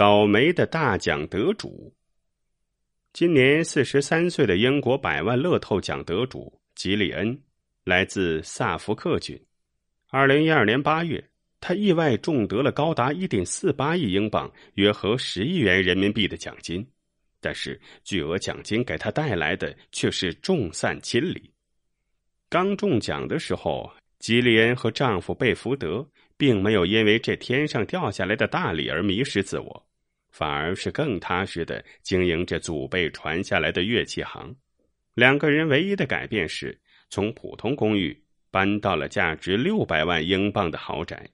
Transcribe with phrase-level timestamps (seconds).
[0.00, 1.94] 倒霉的大奖得主。
[3.12, 7.38] 今年四十三岁的英国百万乐透奖得主吉利恩，
[7.84, 9.38] 来自萨福克郡。
[10.08, 11.22] 二零一二年八月，
[11.60, 16.82] 他意外中得了高达一点四八亿英镑（约合十亿元人民币）的奖金，
[17.38, 21.52] 但是巨额奖金给他带来的却是众散亲离。
[22.48, 26.08] 刚中奖的时候，吉利恩和丈夫贝福德
[26.38, 29.86] 并没有因为这天上掉下来的大礼而迷失自我。
[30.30, 34.54] 反而是更踏实的经营着祖辈传下来的乐器行。
[35.14, 36.78] 两个人唯一的改变是
[37.08, 38.16] 从普通公寓
[38.50, 41.28] 搬到了价值六百万英镑的豪宅。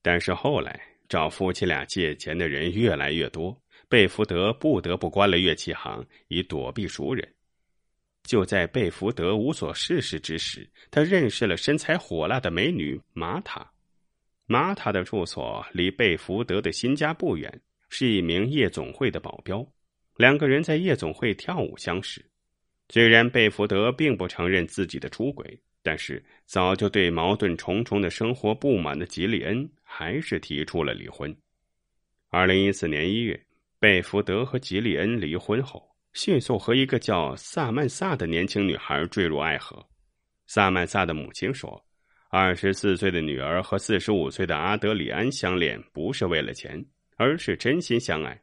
[0.00, 7.28] 但是后来找夫妻俩借钱的人越来越多，贝福德不得不关了乐器行，以躲避熟人。
[8.22, 13.68] 就在贝福德无所事事之时，他认识了身材火辣的美女玛塔。
[14.46, 17.60] 玛塔的住所离贝福德的新家不远。
[17.88, 19.66] 是一名夜总会的保镖，
[20.16, 22.24] 两个人在夜总会跳舞相识。
[22.90, 31.34] 虽然贝福德并不承认自己的出轨，但是早就对矛盾重重的生活不满的吉利恩，还是提出了离婚。
[32.30, 33.38] 二零一四年一月，
[33.78, 39.82] 贝福德和吉利恩离婚后，迅速和一个叫萨曼萨的年轻女孩坠入爱河。
[40.46, 41.82] 萨曼萨的母亲说
[42.30, 46.82] ：“二十四岁的女儿和四十五岁的阿德里安相恋，不是为了钱。”
[47.18, 48.40] 而是真心相爱，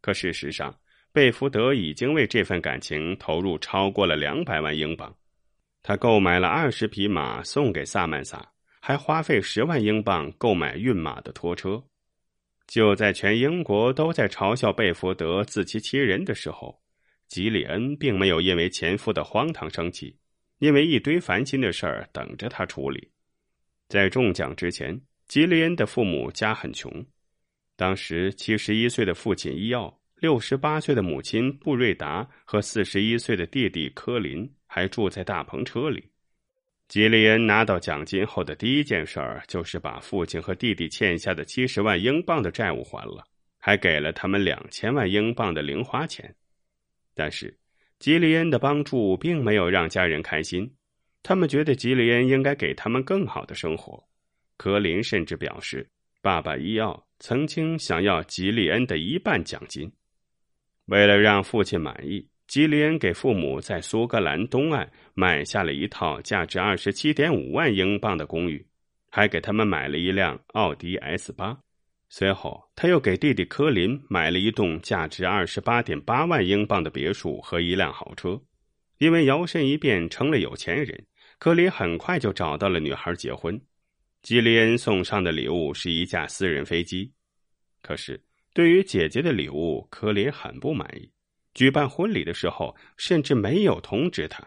[0.00, 0.76] 可事实上，
[1.12, 5.16] 贝福德已经为这份感情投入超过了两百万英镑。
[5.82, 11.82] 他购买了二十匹马送给萨曼萨，还花费十万英镑购买运马的拖车。
[12.66, 16.82] 就在全英国都在嘲笑贝福德自欺欺人的时候，
[17.28, 20.18] 吉里恩并没有因为前夫的荒唐生气，
[20.58, 23.08] 因为一堆烦心的事儿等着他处理。
[23.88, 26.90] 在中奖之前，吉利恩的父母家很穷。
[27.78, 36.02] 当时，七十一岁的父亲伊奥、六十八岁的母亲布瑞达和四十一岁的弟弟科林还住在大篷车里。
[36.88, 43.22] 吉利恩拿到奖金后的第一件事儿就是把父亲和弟弟欠下的七十万英镑的债务还了，
[43.58, 46.34] 还给了他们两千万英镑的零花钱。
[47.12, 47.54] 但是，
[47.98, 50.74] 吉利恩的帮助并没有让家人开心，
[51.22, 54.02] 他们觉得吉利恩应该给他们更好的生活。
[54.56, 55.86] 科林甚至表示。
[56.26, 59.92] 爸爸伊奥曾经想要吉利恩的一半奖金，
[60.86, 68.66] 为了让父亲满意，吉利恩给父母在苏格兰东岸买下了一套价值二十七点五万英镑的公寓，
[69.08, 71.56] 还给他们买了一辆奥迪 S 八。
[72.08, 78.42] 随后，他又给弟弟科林买了一栋价值二十八点八万英镑的别墅和一辆豪车。
[78.98, 81.06] 因为摇身一变成了有钱人，
[81.38, 83.60] 科林很快就找到了女孩结婚。
[84.26, 87.12] 吉利恩送上的礼物是一架私人飞机，
[87.80, 88.20] 可是
[88.52, 91.08] 对于姐姐的礼物，科林很不满意。
[91.54, 94.44] 举办婚礼的时候，甚至没有通知他。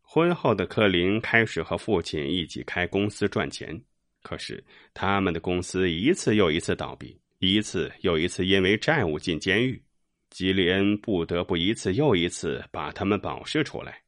[0.00, 3.76] 婚后的科林开始和父亲一起开公司赚钱，
[4.22, 4.64] 可是
[4.94, 9.82] 他们的公司一次又一次倒闭，一次又一次因为债务进监狱。
[10.30, 14.00] 吉利恩不得不一次又一次把他们保释出来。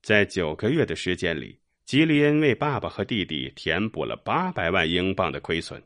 [0.00, 1.58] 在九个月的时间里。
[1.86, 5.80] 吉利恩为爸爸和弟弟填补了八百万英镑的亏损，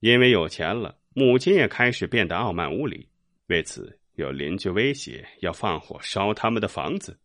[0.00, 3.08] 因为有钱了，母亲也开始变得傲慢无礼。
[3.46, 7.16] 为此，有邻居威胁要放火烧他们的房子。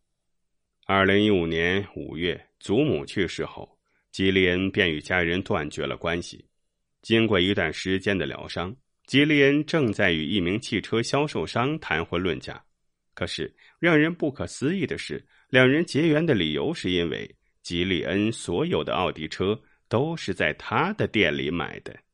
[0.86, 3.68] 二零一五年五月，祖母去世后，
[4.12, 6.46] 吉利恩便与家人断绝了关系。
[7.02, 8.76] 经过一段时间的疗伤，
[9.08, 12.64] 吉利恩正在与一名汽车销售商谈婚论嫁。
[13.16, 17.36] 可是，让人不可思议的是，两人结缘的理由是因为。
[17.66, 19.60] 吉利恩所有的奥迪车
[19.90, 22.05] 都是在他的店里买的。